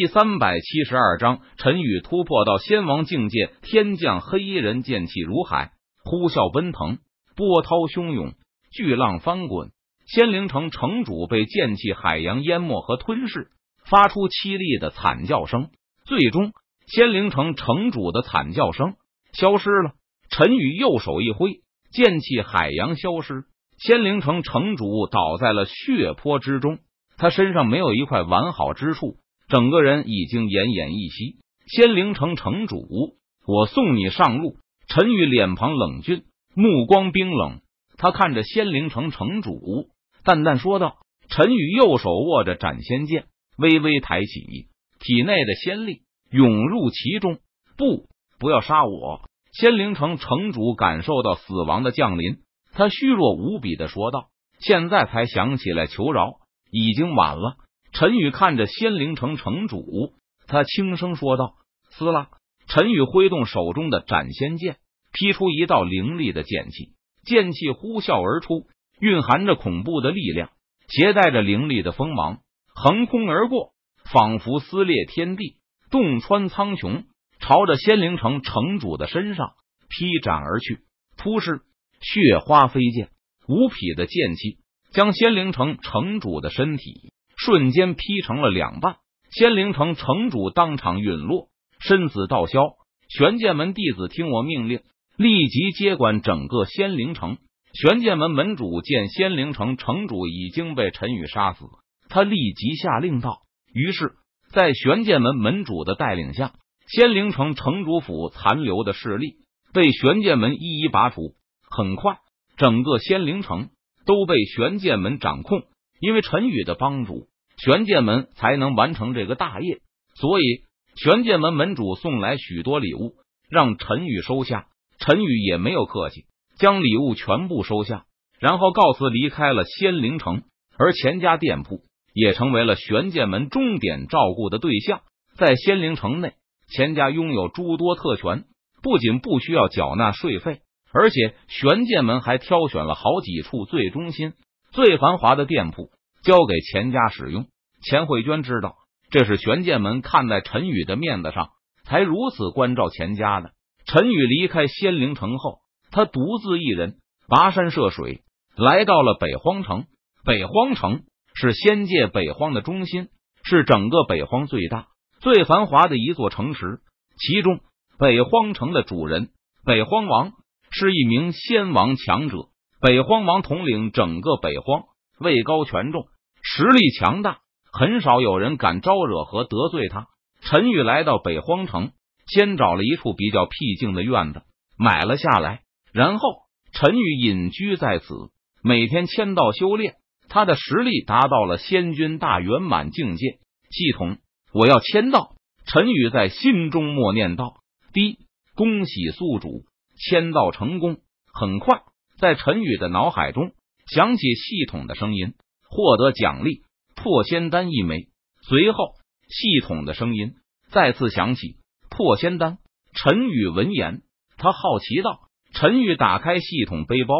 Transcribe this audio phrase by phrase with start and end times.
[0.00, 6.96] 第三百七十二章，陈宇突破到仙王境界，天降黑衣人，剑气如海，呼啸奔腾，
[7.36, 8.32] 波涛汹涌，
[8.72, 9.68] 巨浪翻滚。
[10.06, 13.48] 仙灵城城主被剑气海洋淹没和吞噬，
[13.84, 15.68] 发出凄厉的惨叫声。
[16.06, 16.52] 最终，
[16.86, 18.94] 仙灵城城主的惨叫声
[19.34, 19.92] 消失了。
[20.30, 21.60] 陈宇右手一挥，
[21.92, 23.44] 剑气海洋消失，
[23.76, 26.78] 仙灵城城主倒在了血泊之中。
[27.18, 29.18] 他身上没有一块完好之处。
[29.50, 31.36] 整个人已经奄奄一息。
[31.66, 34.56] 仙灵城城主，我送你上路。
[34.86, 36.22] 陈宇脸庞冷峻，
[36.54, 37.60] 目光冰冷。
[37.96, 39.88] 他看着仙灵城城主，
[40.24, 43.26] 淡淡说道：“陈宇右手握着斩仙剑，
[43.58, 44.68] 微微抬起，
[45.00, 47.38] 体内的仙力涌入其中。
[47.76, 48.06] 不，
[48.38, 49.22] 不要杀我！”
[49.52, 52.38] 仙灵城城主感受到死亡的降临，
[52.72, 54.28] 他虚弱无比的说道
[54.60, 56.34] ：“现在才想起来求饶，
[56.70, 57.56] 已经晚了。”
[57.92, 60.14] 陈宇看着仙灵城城主，
[60.46, 61.54] 他轻声说道
[61.90, 62.28] ：“撕拉！”
[62.68, 64.76] 陈宇挥动手中的斩仙剑，
[65.12, 66.92] 劈出一道凌厉的剑气，
[67.24, 68.68] 剑气呼啸而出，
[69.00, 70.50] 蕴含着恐怖的力量，
[70.88, 72.38] 携带着凌厉的锋芒，
[72.74, 73.72] 横空而过，
[74.04, 75.56] 仿佛撕裂天地，
[75.90, 77.04] 洞穿苍穹，
[77.40, 79.54] 朝着仙灵城城主的身上
[79.88, 80.78] 劈斩而去。
[81.16, 81.62] 突施
[82.00, 83.10] 血花飞溅，
[83.48, 84.58] 无匹的剑气
[84.92, 87.12] 将仙灵城城主的身体。
[87.42, 88.96] 瞬间劈成了两半，
[89.30, 92.60] 仙灵城城主当场陨落，身死道消。
[93.08, 94.80] 玄剑门弟子听我命令，
[95.16, 97.38] 立即接管整个仙灵城。
[97.72, 101.64] 玄剑门门主见仙灵城城主已经被陈宇杀死，
[102.10, 103.38] 他立即下令道。
[103.72, 104.12] 于是，
[104.52, 106.52] 在玄剑门门主的带领下，
[106.88, 109.36] 仙灵城城主府残留的势力
[109.72, 111.36] 被玄剑门一一拔除。
[111.70, 112.18] 很快，
[112.58, 113.70] 整个仙灵城
[114.04, 115.62] 都被玄剑门掌控。
[116.02, 117.28] 因为陈宇的帮助。
[117.62, 119.80] 玄剑门才能完成这个大业，
[120.14, 120.62] 所以
[120.96, 123.16] 玄剑门门主送来许多礼物，
[123.50, 124.66] 让陈宇收下。
[124.98, 126.24] 陈宇也没有客气，
[126.56, 128.04] 将礼物全部收下，
[128.38, 130.42] 然后告辞离开了仙灵城。
[130.78, 131.82] 而钱家店铺
[132.14, 135.00] 也成为了玄剑门重点照顾的对象。
[135.36, 136.32] 在仙灵城内，
[136.68, 138.44] 钱家拥有诸多特权，
[138.82, 140.60] 不仅不需要缴纳税费，
[140.92, 144.32] 而且玄剑门还挑选了好几处最中心、
[144.72, 145.90] 最繁华的店铺。
[146.22, 147.46] 交给钱家使用。
[147.82, 148.76] 钱慧娟知道，
[149.10, 151.50] 这是玄剑门看在陈宇的面子上，
[151.84, 153.52] 才如此关照钱家的。
[153.86, 156.98] 陈宇离开仙灵城后，他独自一人
[157.28, 158.22] 跋山涉水，
[158.56, 159.86] 来到了北荒城。
[160.24, 161.02] 北荒城
[161.34, 163.08] 是仙界北荒的中心，
[163.42, 164.88] 是整个北荒最大、
[165.20, 166.80] 最繁华的一座城池。
[167.18, 167.60] 其中，
[167.98, 169.30] 北荒城的主人
[169.64, 170.32] 北荒王
[170.70, 172.36] 是一名仙王强者。
[172.80, 174.84] 北荒王统领整个北荒。
[175.18, 176.06] 位高权重，
[176.42, 177.40] 实力强大，
[177.72, 180.06] 很少有人敢招惹和得罪他。
[180.40, 181.92] 陈宇来到北荒城，
[182.26, 184.42] 先找了一处比较僻静的院子
[184.78, 186.28] 买了下来，然后
[186.72, 188.14] 陈宇隐居在此，
[188.62, 189.94] 每天签到修炼。
[190.28, 193.40] 他的实力达到了仙君大圆满境界。
[193.70, 194.18] 系统，
[194.52, 195.34] 我要签到。
[195.66, 197.54] 陈宇在心中默念道
[197.92, 198.18] ：“滴，
[198.54, 199.64] 恭喜宿主
[199.96, 200.98] 签到成功。”
[201.34, 201.82] 很快，
[202.18, 203.52] 在陈宇的脑海中。
[203.86, 205.34] 响起系统的声音，
[205.68, 206.62] 获得奖励
[206.94, 208.08] 破仙丹一枚。
[208.42, 208.94] 随后，
[209.28, 210.34] 系统的声音
[210.70, 211.56] 再次响起，
[211.88, 212.58] 破仙丹。
[212.92, 214.02] 陈宇闻言，
[214.36, 215.20] 他好奇道
[215.54, 217.14] ：“陈宇，打开系统背包，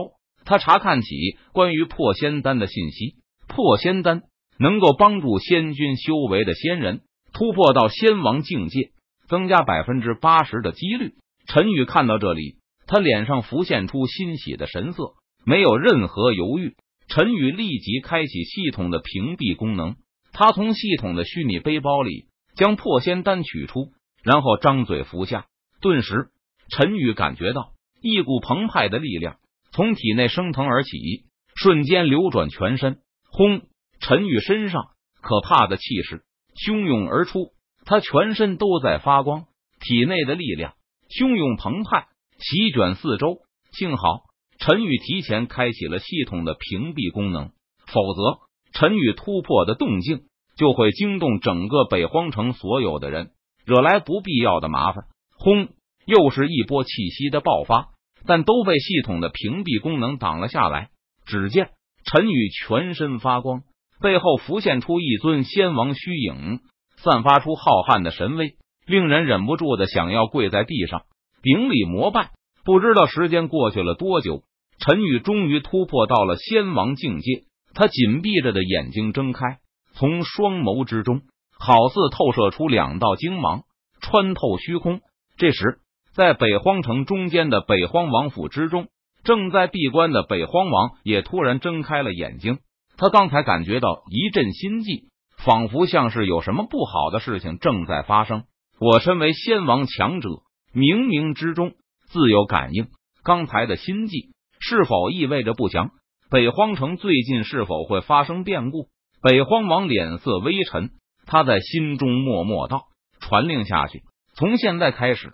[0.44, 1.08] 他查看起
[1.52, 3.16] 关于破仙丹的信息。
[3.46, 4.22] 破仙丹
[4.58, 7.02] 能够帮助仙君修为的仙人
[7.32, 8.90] 突破到仙王境界，
[9.28, 11.14] 增加百分之八十的几率。”
[11.46, 12.56] 陈宇看到这里，
[12.86, 15.14] 他脸上浮现出欣喜的神色。
[15.44, 16.76] 没有任何犹豫，
[17.10, 19.96] 陈宇立即开启系统的屏蔽功能。
[20.32, 23.90] 他从系统的虚拟背包里将破仙丹取出，
[24.22, 25.46] 然后张嘴服下。
[25.80, 26.28] 顿时，
[26.70, 29.38] 陈宇感觉到一股澎湃的力量
[29.72, 31.24] 从体内升腾而起，
[31.56, 33.00] 瞬间流转全身。
[33.28, 33.62] 轰！
[34.00, 34.84] 陈宇身上
[35.20, 36.22] 可怕的气势
[36.54, 37.50] 汹涌而出，
[37.84, 39.46] 他全身都在发光，
[39.80, 40.74] 体内的力量
[41.08, 42.06] 汹涌澎湃，
[42.38, 43.40] 席卷四周。
[43.72, 44.29] 幸好。
[44.60, 47.50] 陈宇提前开启了系统的屏蔽功能，
[47.86, 48.40] 否则
[48.72, 50.20] 陈宇突破的动静
[50.54, 53.30] 就会惊动整个北荒城所有的人，
[53.64, 55.04] 惹来不必要的麻烦。
[55.38, 55.68] 轰！
[56.04, 57.88] 又是一波气息的爆发，
[58.26, 60.90] 但都被系统的屏蔽功能挡了下来。
[61.24, 61.70] 只见
[62.04, 63.62] 陈宇全身发光，
[64.02, 66.60] 背后浮现出一尊仙王虚影，
[66.96, 71.04] 散发出浩瀚的神威，令人忍不住的想要跪在地上
[71.42, 72.32] 顶礼膜拜。
[72.62, 74.42] 不知道时间过去了多久。
[74.80, 77.44] 陈宇终于突破到了仙王境界，
[77.74, 79.58] 他紧闭着的眼睛睁开，
[79.92, 81.20] 从双眸之中
[81.58, 83.64] 好似透射出两道精芒，
[84.00, 85.02] 穿透虚空。
[85.36, 85.80] 这时，
[86.14, 88.88] 在北荒城中间的北荒王府之中，
[89.22, 92.58] 正在闭关的北荒王也突然睁开了眼睛。
[92.96, 98.44] 他刚才感觉到一阵心悸，仿佛像是有什么不好的事情正在发生。
[98.78, 100.28] 我身为仙王强者，
[100.72, 101.72] 冥冥之中
[102.06, 102.88] 自有感应。
[103.22, 104.30] 刚才的心悸
[104.70, 105.90] 是否意味着不祥？
[106.30, 108.86] 北荒城最近是否会发生变故？
[109.20, 110.90] 北荒王脸色微沉，
[111.26, 112.84] 他在心中默默道
[113.18, 114.02] ：“传令下去，
[114.34, 115.28] 从现在开始，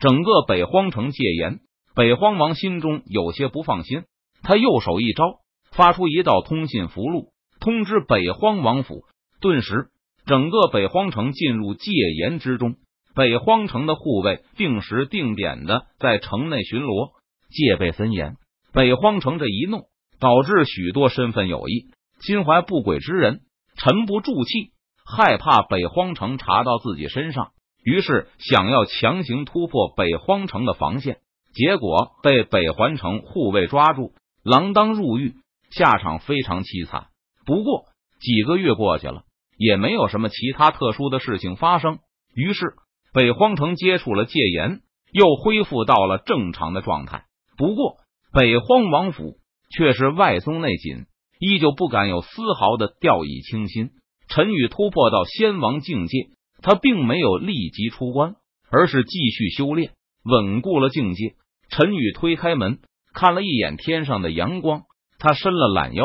[0.00, 1.60] 整个北荒城戒严。”
[1.94, 4.04] 北荒王心中有些不放心，
[4.42, 5.40] 他右手一招，
[5.72, 7.26] 发出一道通信符箓，
[7.60, 9.02] 通知北荒王府。
[9.42, 9.88] 顿时，
[10.24, 12.76] 整个北荒城进入戒严之中。
[13.14, 17.10] 北荒城的护卫定时定点的在城内巡逻，
[17.50, 18.36] 戒备森严。
[18.72, 19.86] 北荒城这一弄。
[20.20, 21.86] 导致许多身份有异、
[22.20, 23.40] 心怀不轨之人
[23.76, 24.70] 沉不住气，
[25.04, 27.50] 害怕北荒城查到自己身上，
[27.82, 31.18] 于是想要强行突破北荒城的防线，
[31.52, 34.12] 结果被北环城护卫抓住，
[34.44, 35.34] 锒铛入狱，
[35.72, 37.08] 下场非常凄惨。
[37.44, 37.86] 不过
[38.20, 39.24] 几个月过去了，
[39.58, 41.98] 也没有什么其他特殊的事情发生，
[42.32, 42.74] 于是
[43.12, 47.24] 北荒城接触了戒严，又恢复到了正常的状态。
[47.56, 47.96] 不过
[48.32, 49.36] 北荒王府。
[49.74, 51.06] 却是外松内紧，
[51.38, 53.92] 依旧不敢有丝毫的掉以轻心。
[54.28, 56.28] 陈宇突破到仙王境界，
[56.60, 58.36] 他并没有立即出关，
[58.70, 59.92] 而是继续修炼，
[60.24, 61.36] 稳固了境界。
[61.70, 62.80] 陈宇推开门，
[63.14, 64.82] 看了一眼天上的阳光，
[65.18, 66.04] 他伸了懒腰，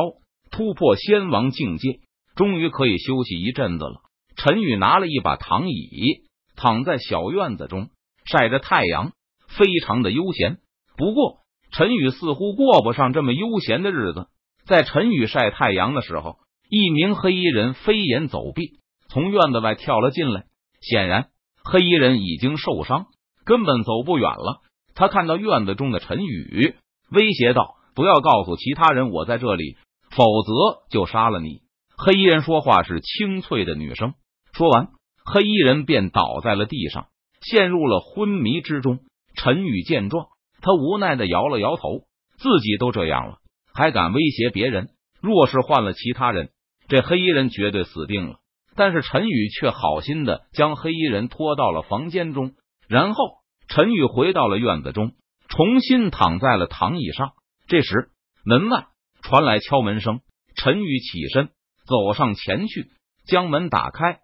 [0.50, 2.00] 突破仙王境界，
[2.38, 4.02] 终于可以休息一阵子了。
[4.38, 6.22] 陈宇拿了一把躺椅，
[6.56, 7.90] 躺在小院子中
[8.24, 9.12] 晒着太阳，
[9.50, 10.60] 非常的悠闲。
[10.96, 11.40] 不过，
[11.72, 14.28] 陈宇似乎过不上这么悠闲的日子。
[14.66, 16.38] 在陈宇晒太阳的时候，
[16.70, 18.80] 一名黑衣人飞檐走壁，
[19.10, 20.46] 从院子外跳了进来。
[20.82, 21.30] 显然，
[21.64, 23.06] 黑衣人已经受伤，
[23.46, 24.62] 根本走不远了。
[24.94, 26.76] 他看到院子中的陈宇，
[27.12, 29.76] 威胁道：“不要告诉其他人我在这里，
[30.12, 31.62] 否则就杀了你。”
[31.98, 34.14] 黑衣人说话是清脆的女声。
[34.54, 34.90] 说完，
[35.24, 37.08] 黑衣人便倒在了地上，
[37.42, 39.00] 陷入了昏迷之中。
[39.36, 40.28] 陈宇见状。
[40.62, 42.02] 他无奈的摇了摇头，
[42.38, 43.38] 自己都这样了，
[43.74, 44.90] 还敢威胁别人？
[45.22, 46.50] 若是换了其他人，
[46.88, 48.40] 这黑衣人绝对死定了。
[48.76, 52.54] 但是陈宇却好心的将黑衣人拖到了房间中，
[52.88, 53.24] 然后
[53.68, 55.14] 陈宇回到了院子中，
[55.48, 57.32] 重新躺在了躺椅上。
[57.68, 58.10] 这时
[58.46, 58.86] 门外
[59.24, 60.22] 传来敲门声，
[60.56, 61.50] 陈宇起身
[61.88, 62.92] 走上前去，
[63.26, 64.20] 将门打开。